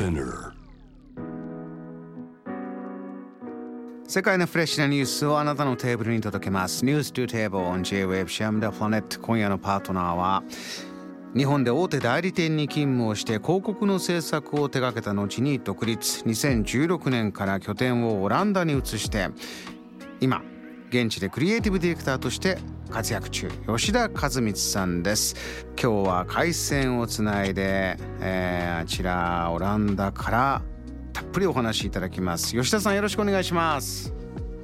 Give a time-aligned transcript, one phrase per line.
[0.00, 0.52] Spinner
[4.06, 6.86] 世界のフレッシュなニュースをあなたのテーブルに届けます。
[6.86, 10.42] ニュース to table on J-Wave Sham the Planet 今夜のパートナーは
[11.36, 16.24] 日本で大手代理店に勤務をして広告の制作を手掛けた後に独立。
[16.24, 19.28] 2016年から拠点をオランダに移して
[20.22, 20.42] 今
[20.90, 22.58] 現地でクリエイティブディレクターとして
[22.90, 25.36] 活躍中吉田和光さんです。
[25.80, 30.62] 今日は回線をつないで、えー、あちらオランダから
[31.12, 32.56] たっぷりお話しいただきます。
[32.56, 34.12] 吉田さんよろしくお願いします。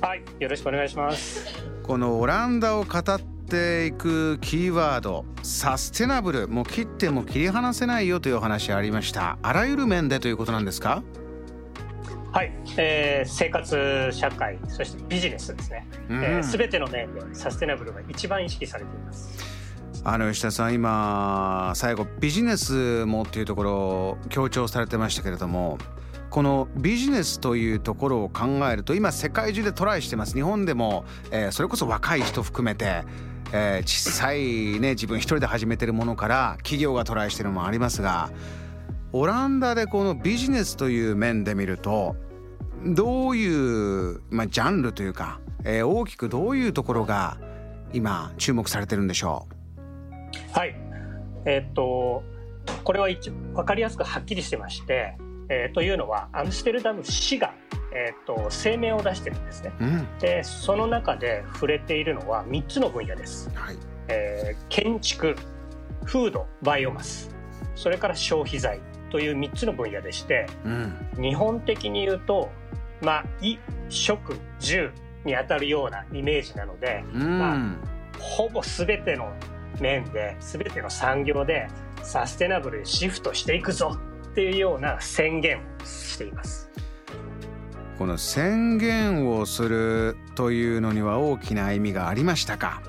[0.00, 1.46] はいよろしくお願いします。
[1.84, 6.48] このオランダを語っていくキーワードサステナブル。
[6.48, 9.38] もう切っても切り離せないよというお話ありました。
[9.40, 11.04] あらゆる面でということなんですか？
[12.38, 19.44] はい、えー、生活社会そしてビジネスですね、うん、えー、全ての面でサステナブルが一番意識されています。
[20.04, 25.78] あの吉田さん今最後ビジネスもっていうところを強調されてましたけれども
[26.30, 30.34] このビジネスというところを考えると今世界中でトライしてます。
[30.34, 33.02] 日本でも、えー、それこそ若い人含めて、
[33.52, 38.30] えー、小さいね自分一人で始めてるものから企業がトライしてるのもありますが
[39.12, 42.14] オランダでこのビジネスという面で見ると
[42.84, 47.38] どういう、まあ、ジャンルというか、えー、大きくどういうところが
[47.92, 49.46] 今注目されてるんでしょ
[50.54, 50.58] う？
[50.58, 50.74] はい。
[51.44, 52.22] えー、っと
[52.84, 55.16] これは一分かりやすくはっきりしてまして
[55.50, 57.54] えー、というのはアムステルダム市が、
[57.94, 63.76] えーと、声明を出してるんですね、うん、でその中で触れているのは3つの分野です、はい、
[64.08, 65.36] えー、建築
[66.04, 67.34] フードバイオマス。
[67.74, 68.78] それから消費財
[69.10, 72.50] という3つの分野でして、うん、日本的に言うと
[73.00, 74.90] まあ衣食住
[75.24, 77.58] にあたるようなイメージなので、うん、まあ、
[78.18, 79.32] ほぼ全ての
[79.80, 81.68] 面で全ての産業で
[82.02, 83.98] サステナブルにシフトしていくぞ
[84.30, 86.70] っていうような宣言をしています。
[87.98, 92.80] この宣言をするというのには大きな意味がありましたか？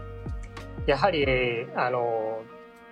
[0.85, 1.25] やはり
[1.75, 2.43] あの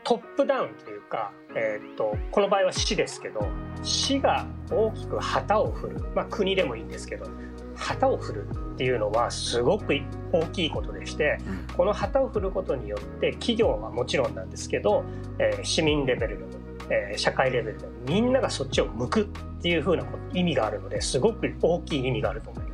[0.07, 3.45] トップダウンというか、えーと、この場合は市ですけど
[3.83, 7.27] 市が大きく旗を振る、まあ、国でもいいんですけど
[7.75, 9.93] 旗を振るっていうのはすごく
[10.31, 11.37] 大きいことでして、
[11.75, 15.03] この旗を振ることによって企業はもちろんなんですけど、
[15.39, 19.25] えー、市民レベルでもえー、社会レベルでみんながそっちを向くっ
[19.61, 22.66] ていうふうな意味があるのですごく大きい意味があると思います。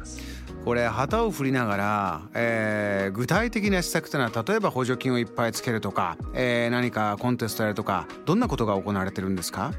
[0.63, 9.73] これ旗を振りながら、えー、具体的な施策というのは例えば補助金をいっぱいつけるとか、えー、何かコンテストやるとかどんなことが行われてるんですか？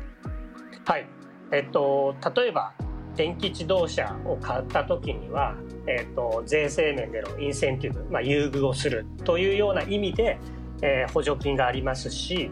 [0.84, 1.06] はい。
[1.52, 2.74] えっと例えば
[3.16, 5.54] 電気自動車を買った時には、
[5.86, 10.38] えっと、税制面でのインセンティブ、まあ、優遇をするというような意味で、
[10.82, 12.50] えー、補助金がありますし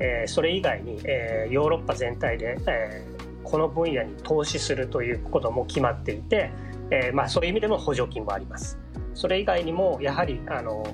[0.00, 6.50] えー、それ以外に、えー、ヨーロッパ全体で、えー、この分野に投資するということも決まっていて、
[6.94, 8.78] えーまあ、そういう意味での補助金もあります。
[9.14, 10.86] それ以外にもやはりあの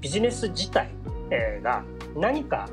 [0.00, 0.90] ビジネス自体、
[1.30, 1.84] えー、が
[2.16, 2.68] 何か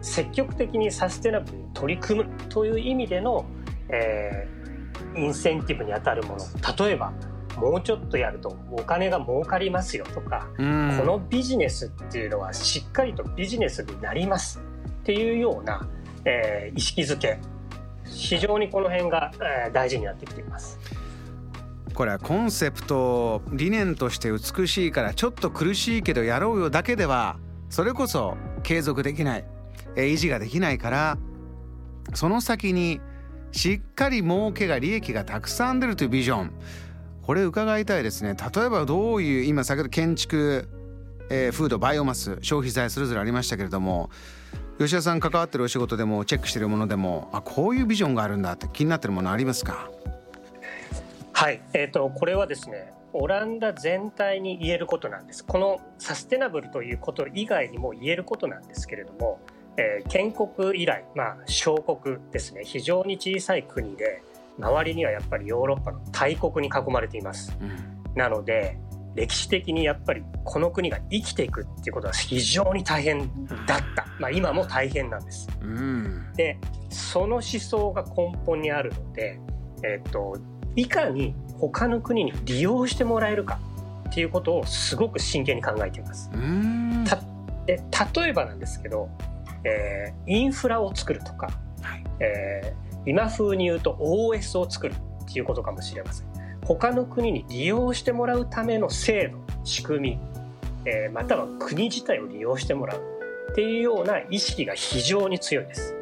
[0.00, 3.44] 積極的にサステナブルに取り組むという意味での、
[3.88, 7.12] えー、インセンティブにあたるもの例えば
[7.56, 15.86] もうちょっとやるとお金が儲かりますよとか、このビジネスっていうのはしっかりとビジネスになりますっていうような、
[16.24, 17.38] えー、意識づけ
[18.04, 19.32] 非常にこの辺が、
[19.66, 20.78] えー、大事になってきています。
[22.00, 27.38] これはコンセプト理念として美しいからちょっと苦しいけどやろうよだけでは
[27.68, 29.44] それこそ継続できない、
[29.96, 31.18] 維持ができないから
[32.14, 33.02] その先に
[33.52, 36.52] しっかり儲けが利益がたくさん出るというビジョン。
[37.20, 38.34] これ伺いたいですね。
[38.34, 40.70] 例えばどういう今先ほど建築、
[41.28, 44.08] えー、フードバイオマス消費財それぞれありましたけれども
[44.78, 49.90] 吉田さん関わってるお仕事でもチェックしてるものでもあこういうビジョンがあるんだって気になってるものありますか？
[51.40, 55.42] はい、えーと、これはですねオランダ全体に言えることなんです。
[55.42, 59.40] このサステナブルということ以外にも言えることなんですけれども、
[59.78, 62.60] えー、建国以来、まあ、小国ですね。
[62.66, 64.22] 非常に小さい国で
[64.58, 68.78] 周りにはやっぱりヨーロッパの大国に囲まれています、うん、なので
[69.14, 75.48] 歴史的にやっぱりこの国が生きていくっていうことは非常に大変だった、まあ、今も大変なんです。
[75.62, 76.58] うん、で
[76.90, 79.40] その思想が根本にあるので、
[79.82, 80.36] えっと、
[80.76, 83.58] いかに他の国に利用してもらえるか
[84.08, 86.30] っていうことをすごく真剣に考えています。
[87.06, 87.20] た
[87.66, 87.80] で
[88.16, 89.08] 例えばなんですけど、
[89.64, 91.50] えー、インフラを作るとか、
[91.82, 94.94] はい、えー、今風に言うと OS を作る
[95.24, 96.26] っていうことかもしれません。
[96.64, 100.18] 他の国に利用してもらうための制度仕組み、
[100.84, 103.00] えー、または国自体を利用してもらう
[103.52, 105.94] っていうような意識が非常に強いです。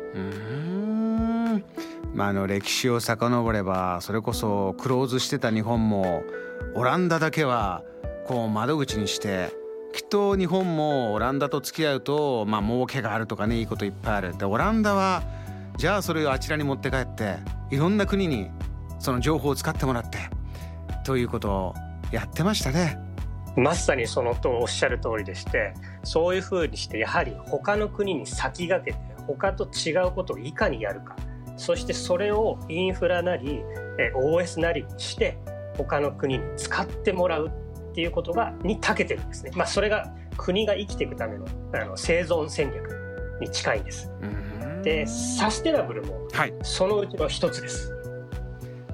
[2.18, 6.24] まあ、あの歴史を遡ればそれこそクローズしてた日本も
[6.74, 7.84] オランダだけは
[8.26, 9.52] こう窓口にして
[9.94, 15.22] きっと日本もオランダと付き合うとまあ儲けがあるとかねいいこといっぱいあるでオランダは
[15.76, 17.36] じゃあそれをあちらに持って帰って
[17.70, 18.50] いろんな国に
[18.98, 20.18] その情報を使ってもらって
[21.04, 21.74] ということを
[22.10, 22.98] やってましたね。
[23.56, 25.72] まさにそのとおっしゃる通りでして
[26.02, 28.98] そういうふうにしてやはり他の国に先駆けて
[29.28, 31.14] 他と違うことをいかにやるか
[31.58, 33.60] そしてそれをインフラなり
[34.16, 35.37] OS なりにして
[35.76, 39.50] 他の国に使ってもらうっていうことがに長けてるんですね。
[39.55, 44.10] まあ、それが国が生きていくためのあの生存戦略に近いんです。
[44.82, 46.28] でサステナブルも
[46.62, 47.90] そのうちの一つです。
[47.90, 47.99] はい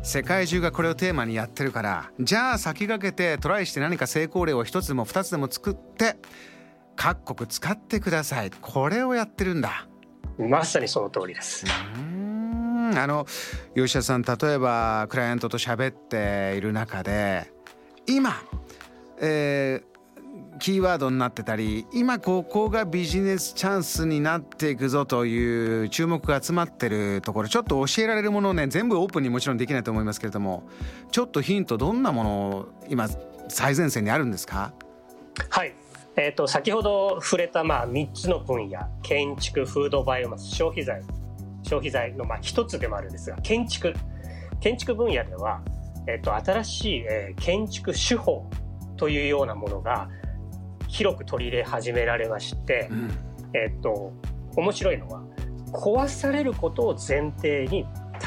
[0.07, 6.17] 世界中がこれをテーマにやってるからじゃあ先駆けてトライして何か成功例を一つでも二つでも作って
[6.95, 9.89] 各国使ってくださいこれをやってるんだ
[10.39, 11.65] まさにその通りです
[12.97, 13.27] あの
[13.75, 17.53] 吉田さん例えばクライアントと喋っている中で
[18.07, 18.35] 今、
[19.21, 30.65] えー、キーワードになってたり今ここがビジネスチャンスになっていくぞという注目が集まってるところちょっと教えられるものをね全部オープンにもちろんできないと思いますけれども
[31.11, 33.09] ちょっとヒントどんなものを今
[33.49, 34.73] 最前線にあるんですか？
[35.51, 35.75] はい。
[36.17, 38.79] えーと、先ほど触れたまあ3つの分野。
[39.03, 41.03] 建築フードバイオマス消費財。
[41.65, 43.93] 消費財のまあ1つでもあるんですが建築
[44.61, 45.63] 建築分野では、
[46.07, 48.49] えーと、と新しい、えー、建築手法
[48.97, 50.09] というようなものが
[50.89, 53.11] 広く取り入れ始められまして、うん、
[53.53, 54.13] えっと
[54.57, 55.23] 面白いのは
[55.73, 57.85] 壊されることを前提に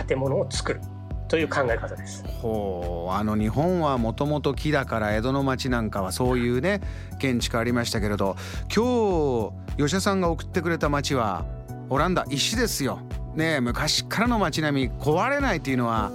[0.07, 0.81] 建物を作る
[1.27, 2.23] という考え方です。
[2.41, 6.81] ほうあの日本はもともと木だから江戸の町なんかはそういうね
[7.19, 8.35] 建築ありましたけれど
[8.73, 11.45] 今日吉田さんが送ってくれた町は
[11.89, 12.99] オランダ石ですよ。
[13.37, 16.11] ね昔からの町並み壊れないっていうのは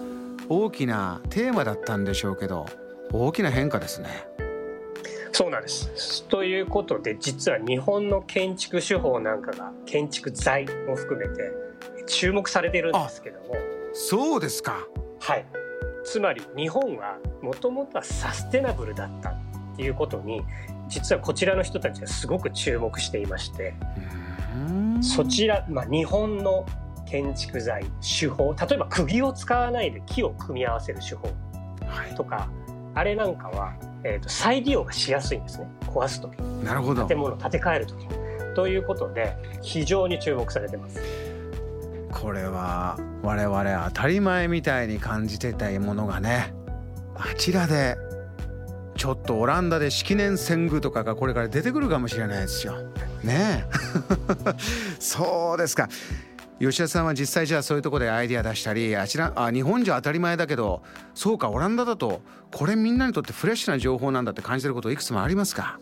[0.49, 2.67] 大きなテーマだったんでしょうけど
[3.13, 4.09] 大きな変化ですね。
[5.35, 6.25] そうなんです。
[6.25, 11.51] ということで実は日本の建築手法なんかが建築材も含めて
[12.07, 13.55] 注目されてるんですけども。
[13.95, 14.87] そうですか。
[15.21, 15.47] はい。
[16.05, 19.35] つまり日本はもともとはサステナブルだったっ
[19.77, 20.43] ていうことに
[20.89, 23.75] 実はこちらの人たちはすごく注目していまして。
[25.01, 26.65] そちら、まあ、日本の
[27.12, 31.29] 建築材手法例えば釘を使わないで木を組み合わせる手法
[32.17, 32.49] とか、はい、
[32.94, 33.75] あれなんかは
[34.05, 35.69] えーと、再利用がしやすいんですね。
[35.82, 36.37] 壊す時。
[36.64, 37.06] なるほど。
[37.06, 38.09] 建物を建て替える時。
[38.56, 41.00] ということで非常に注目されてます。
[42.11, 46.53] これは我々当たり前みたいに感じてたものがね
[47.15, 47.97] あちらで
[48.97, 52.75] ちょっとオランダで式年遷宮とかがこれから出てくるかもしれないですよ。
[53.23, 53.65] ねえ。
[54.99, 55.88] そうですか。
[56.61, 60.83] 吉田さんは実際じゃあそういうとこでアイディア出したりあちらあ日本じゃ当たり前だけど
[61.15, 62.23] そうかオランダだと
[62.53, 65.81] これみんなにとってフレッシュな情報なんだって感じてることいくつもありますか？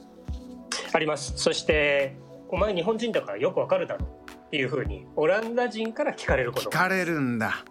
[0.93, 1.35] あります。
[1.37, 2.17] そして
[2.49, 6.71] お前日本人だからよくわかるだろうっていうふうにオランダ人から聞かれること。
[6.71, 7.65] 聞かれるんだ。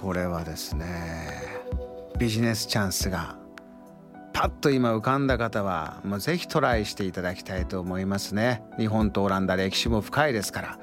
[0.00, 0.86] これはですね
[2.18, 3.36] ビジネスチャンスが
[4.32, 8.62] パッと今浮かんだ方はもうぜひトライしていただきたいと思いますね。
[8.78, 10.78] 日本とオランダ歴史も深いですから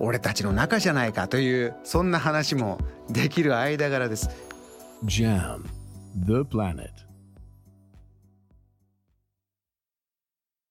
[0.00, 2.78] 俺たちの仲じゃないかというそんな話も
[3.10, 4.30] できる間柄です。
[5.04, 5.62] JAM
[6.26, 6.90] The Planet